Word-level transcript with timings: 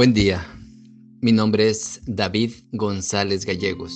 Buen 0.00 0.14
día, 0.14 0.46
mi 1.20 1.30
nombre 1.30 1.68
es 1.68 2.00
David 2.06 2.52
González 2.72 3.44
Gallegos. 3.44 3.92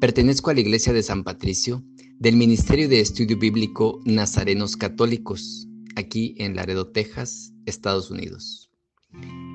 Pertenezco 0.00 0.48
a 0.48 0.54
la 0.54 0.60
Iglesia 0.60 0.94
de 0.94 1.02
San 1.02 1.24
Patricio 1.24 1.84
del 2.18 2.36
Ministerio 2.36 2.88
de 2.88 3.00
Estudio 3.00 3.36
Bíblico 3.36 4.00
Nazarenos 4.06 4.78
Católicos, 4.78 5.68
aquí 5.94 6.34
en 6.38 6.56
Laredo, 6.56 6.90
Texas, 6.90 7.52
Estados 7.66 8.10
Unidos. 8.10 8.70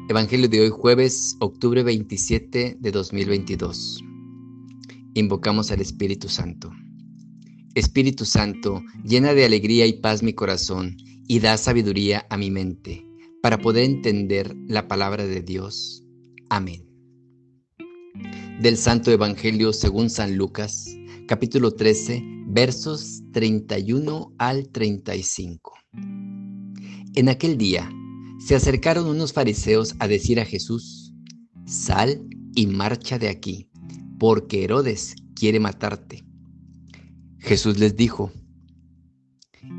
Evangelio 0.07 0.47
de 0.49 0.61
hoy 0.61 0.69
jueves, 0.69 1.35
octubre 1.39 1.81
27 1.81 2.77
de 2.79 2.91
2022. 2.91 4.03
Invocamos 5.15 5.71
al 5.71 5.81
Espíritu 5.81 6.29
Santo. 6.29 6.71
Espíritu 7.73 8.25
Santo, 8.25 8.83
llena 9.03 9.33
de 9.33 9.45
alegría 9.45 9.87
y 9.87 9.93
paz 9.93 10.21
mi 10.21 10.33
corazón 10.33 10.95
y 11.27 11.39
da 11.39 11.57
sabiduría 11.57 12.27
a 12.29 12.37
mi 12.37 12.51
mente 12.51 13.14
para 13.45 13.61
poder 13.61 13.83
entender 13.83 14.55
la 14.67 14.87
palabra 14.87 15.27
de 15.27 15.39
Dios. 15.39 16.03
Amén. 16.49 16.83
Del 18.59 18.75
Santo 18.75 19.11
Evangelio 19.11 19.71
según 19.71 20.09
San 20.09 20.35
Lucas, 20.35 20.87
capítulo 21.27 21.75
13, 21.75 22.23
versos 22.47 23.21
31 23.33 24.33
al 24.39 24.67
35. 24.69 25.73
En 27.13 27.29
aquel 27.29 27.59
día 27.59 27.87
se 28.39 28.55
acercaron 28.55 29.05
unos 29.05 29.31
fariseos 29.31 29.95
a 29.99 30.07
decir 30.07 30.39
a 30.39 30.45
Jesús, 30.45 31.13
Sal 31.67 32.27
y 32.55 32.65
marcha 32.65 33.19
de 33.19 33.29
aquí, 33.29 33.69
porque 34.17 34.63
Herodes 34.63 35.17
quiere 35.35 35.59
matarte. 35.59 36.25
Jesús 37.37 37.77
les 37.77 37.95
dijo, 37.95 38.31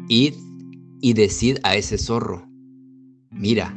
Id 0.08 0.34
y 1.00 1.14
decid 1.14 1.58
a 1.64 1.74
ese 1.74 1.98
zorro, 1.98 2.46
Mira, 3.30 3.76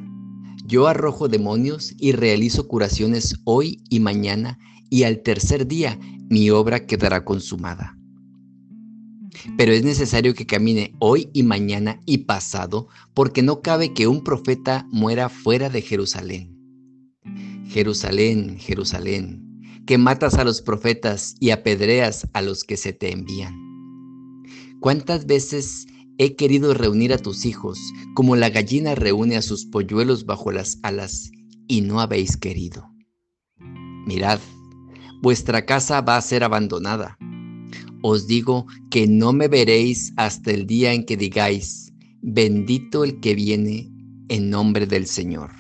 yo 0.66 0.88
arrojo 0.88 1.28
demonios 1.28 1.94
y 1.98 2.12
realizo 2.12 2.68
curaciones 2.68 3.36
hoy 3.44 3.84
y 3.90 4.00
mañana, 4.00 4.60
y 4.90 5.04
al 5.04 5.22
tercer 5.22 5.68
día 5.68 6.00
mi 6.30 6.50
obra 6.50 6.86
quedará 6.86 7.26
consumada. 7.26 7.98
Pero 9.58 9.72
es 9.72 9.84
necesario 9.84 10.34
que 10.34 10.46
camine 10.46 10.94
hoy 11.00 11.30
y 11.34 11.44
mañana 11.44 12.00
y 12.06 12.20
pasado, 12.20 12.88
porque 13.14 13.42
no 13.42 13.62
cabe 13.62 13.94
que 13.94 14.08
un 14.08 14.24
profeta 14.24 14.88
muera 14.92 15.30
fuera 15.30 15.70
de 15.70 15.82
Jerusalén. 15.82 16.56
Jerusalén, 17.68 18.58
Jerusalén, 18.58 19.46
que 19.86 19.98
matas 19.98 20.36
a 20.36 20.44
los 20.44 20.62
profetas 20.62 21.36
y 21.40 21.52
apedreas 21.52 22.28
a 22.34 22.42
los 22.42 22.64
que 22.64 22.78
se 22.78 22.94
te 22.94 23.12
envían. 23.12 23.56
¿Cuántas 24.80 25.26
veces 25.26 25.88
He 26.22 26.36
querido 26.36 26.74
reunir 26.74 27.14
a 27.14 27.18
tus 27.18 27.46
hijos 27.46 27.80
como 28.14 28.36
la 28.36 28.50
gallina 28.50 28.94
reúne 28.94 29.38
a 29.38 29.42
sus 29.42 29.66
polluelos 29.66 30.26
bajo 30.26 30.52
las 30.52 30.78
alas, 30.84 31.32
y 31.66 31.80
no 31.80 32.02
habéis 32.02 32.36
querido. 32.36 32.92
Mirad, 34.06 34.40
vuestra 35.22 35.66
casa 35.66 36.02
va 36.02 36.18
a 36.18 36.22
ser 36.22 36.44
abandonada. 36.44 37.18
Os 38.02 38.28
digo 38.28 38.68
que 38.92 39.08
no 39.08 39.32
me 39.32 39.48
veréis 39.48 40.12
hasta 40.18 40.52
el 40.52 40.68
día 40.68 40.92
en 40.92 41.06
que 41.06 41.16
digáis, 41.16 41.94
bendito 42.22 43.06
el 43.06 43.22
que 43.22 43.34
viene 43.34 43.90
en 44.28 44.50
nombre 44.50 44.88
del 44.88 45.06
Señor. 45.08 45.52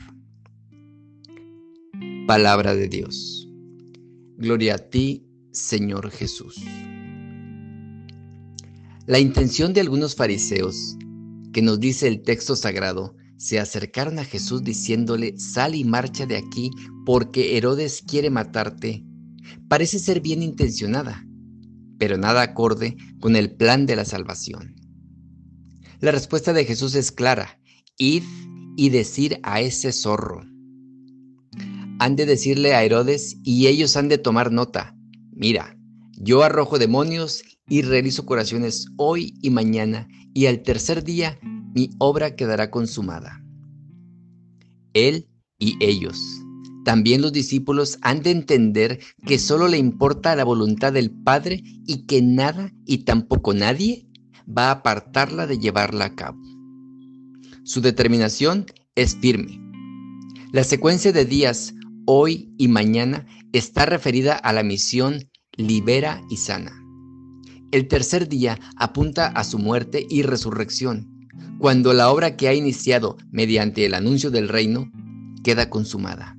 Palabra 2.27 2.75
de 2.75 2.89
Dios. 2.89 3.47
Gloria 4.37 4.75
a 4.75 4.77
ti, 4.77 5.25
Señor 5.53 6.11
Jesús. 6.11 6.61
La 9.09 9.17
intención 9.17 9.73
de 9.73 9.81
algunos 9.81 10.13
fariseos, 10.13 10.95
que 11.51 11.63
nos 11.63 11.79
dice 11.79 12.07
el 12.07 12.21
texto 12.21 12.55
sagrado, 12.55 13.15
se 13.37 13.59
acercaron 13.59 14.19
a 14.19 14.23
Jesús 14.23 14.63
diciéndole, 14.63 15.35
sal 15.39 15.73
y 15.73 15.83
marcha 15.83 16.27
de 16.27 16.37
aquí 16.37 16.69
porque 17.07 17.57
Herodes 17.57 18.03
quiere 18.05 18.29
matarte, 18.29 19.03
parece 19.67 19.97
ser 19.97 20.21
bien 20.21 20.43
intencionada, 20.43 21.25
pero 21.97 22.19
nada 22.19 22.43
acorde 22.43 22.97
con 23.19 23.35
el 23.35 23.49
plan 23.55 23.87
de 23.87 23.95
la 23.95 24.05
salvación. 24.05 24.75
La 26.01 26.11
respuesta 26.11 26.53
de 26.53 26.65
Jesús 26.65 26.93
es 26.93 27.11
clara, 27.11 27.59
id 27.97 28.21
y 28.77 28.89
decir 28.91 29.39
a 29.41 29.59
ese 29.59 29.91
zorro. 29.91 30.41
Han 31.97 32.15
de 32.15 32.27
decirle 32.27 32.75
a 32.75 32.83
Herodes 32.83 33.37
y 33.43 33.65
ellos 33.65 33.97
han 33.97 34.07
de 34.07 34.19
tomar 34.19 34.51
nota, 34.51 34.95
mira, 35.31 35.78
yo 36.19 36.43
arrojo 36.43 36.77
demonios 36.77 37.43
y 37.67 37.81
realizo 37.81 38.25
curaciones 38.25 38.87
hoy 38.97 39.33
y 39.41 39.49
mañana, 39.49 40.07
y 40.33 40.45
al 40.47 40.61
tercer 40.61 41.03
día 41.03 41.39
mi 41.73 41.91
obra 41.97 42.35
quedará 42.35 42.69
consumada. 42.69 43.41
Él 44.93 45.29
y 45.57 45.77
ellos, 45.79 46.19
también 46.83 47.21
los 47.21 47.31
discípulos, 47.31 47.97
han 48.01 48.21
de 48.21 48.31
entender 48.31 48.99
que 49.25 49.39
solo 49.39 49.67
le 49.67 49.77
importa 49.77 50.35
la 50.35 50.43
voluntad 50.43 50.91
del 50.91 51.09
Padre 51.09 51.63
y 51.87 52.05
que 52.05 52.21
nada 52.21 52.73
y 52.85 52.99
tampoco 52.99 53.53
nadie 53.53 54.05
va 54.45 54.67
a 54.67 54.71
apartarla 54.71 55.47
de 55.47 55.57
llevarla 55.57 56.05
a 56.05 56.15
cabo. 56.15 56.39
Su 57.63 57.81
determinación 57.81 58.65
es 58.95 59.15
firme. 59.15 59.61
La 60.51 60.63
secuencia 60.63 61.13
de 61.13 61.25
días, 61.25 61.73
hoy 62.05 62.53
y 62.57 62.67
mañana, 62.67 63.27
está 63.53 63.85
referida 63.85 64.35
a 64.35 64.51
la 64.51 64.63
misión 64.63 65.29
libera 65.59 66.23
y 66.29 66.37
sana. 66.37 66.71
El 67.71 67.87
tercer 67.87 68.29
día 68.29 68.57
apunta 68.77 69.27
a 69.27 69.43
su 69.43 69.59
muerte 69.59 70.07
y 70.09 70.23
resurrección, 70.23 71.27
cuando 71.59 71.93
la 71.93 72.09
obra 72.09 72.37
que 72.37 72.47
ha 72.47 72.53
iniciado 72.53 73.17
mediante 73.29 73.85
el 73.85 73.93
anuncio 73.93 74.31
del 74.31 74.47
reino 74.47 74.89
queda 75.43 75.69
consumada. 75.69 76.37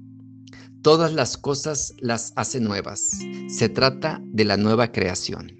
Todas 0.82 1.12
las 1.12 1.36
cosas 1.36 1.94
las 1.98 2.32
hace 2.36 2.60
nuevas. 2.60 3.18
Se 3.48 3.68
trata 3.68 4.20
de 4.24 4.46
la 4.46 4.56
nueva 4.56 4.90
creación. 4.90 5.52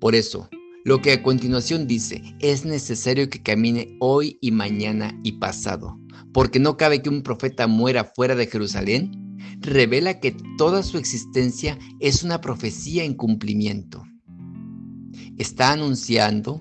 Por 0.00 0.14
eso, 0.14 0.48
lo 0.84 1.02
que 1.02 1.12
a 1.12 1.22
continuación 1.22 1.86
dice, 1.86 2.22
es 2.40 2.64
necesario 2.64 3.28
que 3.28 3.42
camine 3.42 3.96
hoy 4.00 4.38
y 4.40 4.50
mañana 4.50 5.16
y 5.22 5.32
pasado, 5.32 6.00
porque 6.32 6.58
no 6.58 6.78
cabe 6.78 7.02
que 7.02 7.10
un 7.10 7.22
profeta 7.22 7.66
muera 7.66 8.04
fuera 8.04 8.34
de 8.34 8.46
Jerusalén, 8.46 9.21
revela 9.60 10.20
que 10.20 10.36
toda 10.56 10.82
su 10.82 10.98
existencia 10.98 11.78
es 12.00 12.22
una 12.22 12.40
profecía 12.40 13.04
en 13.04 13.14
cumplimiento 13.14 14.04
está 15.38 15.72
anunciando 15.72 16.60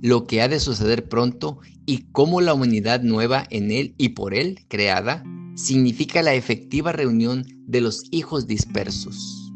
lo 0.00 0.26
que 0.26 0.42
ha 0.42 0.48
de 0.48 0.60
suceder 0.60 1.08
pronto 1.08 1.58
y 1.86 2.10
cómo 2.12 2.40
la 2.40 2.54
humanidad 2.54 3.02
nueva 3.02 3.46
en 3.50 3.70
él 3.70 3.94
y 3.98 4.10
por 4.10 4.34
él 4.34 4.64
creada 4.68 5.24
significa 5.54 6.22
la 6.22 6.34
efectiva 6.34 6.92
reunión 6.92 7.44
de 7.66 7.80
los 7.80 8.04
hijos 8.10 8.46
dispersos. 8.46 9.52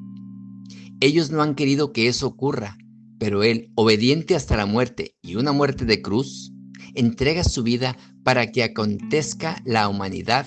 Ellos 1.01 1.31
no 1.31 1.43
han 1.43 1.55
querido 1.55 1.93
que 1.93 2.09
eso 2.09 2.27
ocurra, 2.27 2.79
pero 3.19 3.43
él, 3.43 3.71
obediente 3.75 4.35
hasta 4.35 4.57
la 4.57 4.67
muerte 4.67 5.17
y 5.23 5.37
una 5.37 5.53
muerte 5.53 5.85
de 5.85 6.01
cruz, 6.03 6.53
entrega 6.95 7.45
su 7.45 7.63
vida 7.63 7.97
para 8.23 8.51
que 8.51 8.63
acontezca 8.63 9.61
la 9.65 9.89
humanidad 9.89 10.47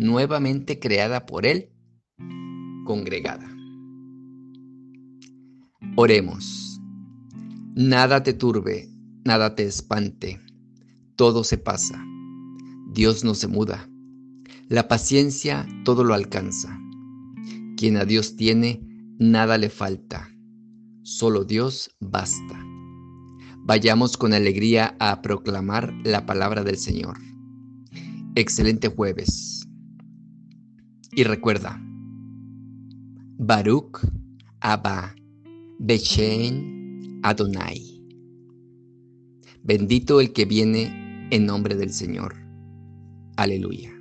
nuevamente 0.00 0.78
creada 0.78 1.26
por 1.26 1.44
él, 1.44 1.70
congregada. 2.86 3.46
Oremos. 5.96 6.80
Nada 7.76 8.22
te 8.22 8.32
turbe, 8.32 8.88
nada 9.24 9.54
te 9.54 9.64
espante, 9.64 10.40
todo 11.16 11.44
se 11.44 11.58
pasa. 11.58 12.02
Dios 12.92 13.24
no 13.24 13.34
se 13.34 13.46
muda. 13.46 13.88
La 14.68 14.88
paciencia 14.88 15.68
todo 15.84 16.02
lo 16.02 16.14
alcanza. 16.14 16.80
Quien 17.76 17.98
a 17.98 18.06
Dios 18.06 18.36
tiene, 18.36 18.80
nada 19.18 19.58
le 19.58 19.68
falta. 19.68 20.30
Solo 21.02 21.44
Dios 21.44 21.94
basta. 22.00 22.64
Vayamos 23.64 24.16
con 24.16 24.32
alegría 24.32 24.96
a 24.98 25.20
proclamar 25.20 25.92
la 26.04 26.24
palabra 26.24 26.64
del 26.64 26.78
Señor. 26.78 27.18
Excelente 28.34 28.88
jueves. 28.88 29.59
Y 31.12 31.24
recuerda, 31.24 31.80
Baruch 33.38 33.98
Abba 34.60 35.14
Bechen 35.78 37.20
Adonai. 37.22 37.82
Bendito 39.62 40.20
el 40.20 40.32
que 40.32 40.44
viene 40.44 41.28
en 41.30 41.46
nombre 41.46 41.74
del 41.74 41.92
Señor. 41.92 42.34
Aleluya. 43.36 43.99